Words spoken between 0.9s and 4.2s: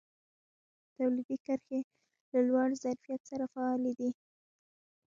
تولیدي کرښې له لوړ ظرفیت سره فعالې دي.